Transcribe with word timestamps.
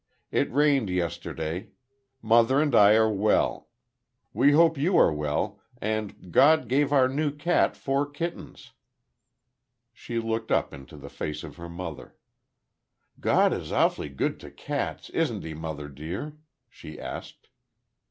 "It 0.31 0.51
rained 0.51 0.89
yesterday. 0.89 1.69
Mother 2.23 2.59
and 2.59 2.73
I 2.73 2.95
are 2.95 3.13
well. 3.13 3.69
We 4.33 4.53
hope 4.53 4.75
you 4.75 4.97
are 4.97 5.13
well 5.13 5.61
and 5.79 6.31
God 6.31 6.67
gave 6.67 6.91
our 6.91 7.07
new 7.07 7.29
cat 7.31 7.77
four 7.77 8.09
kittens." 8.09 8.71
She 9.93 10.17
looked 10.17 10.49
up 10.51 10.73
into 10.73 10.97
the 10.97 11.07
face 11.11 11.43
of 11.43 11.57
her 11.57 11.69
mother. 11.69 12.15
"God 13.19 13.53
is 13.53 13.71
awfully 13.71 14.09
good 14.09 14.39
to 14.39 14.49
cats, 14.49 15.11
isn't 15.11 15.43
He, 15.43 15.53
mother 15.53 15.87
dear?" 15.87 16.35
she 16.67 16.99
asked. 16.99 17.49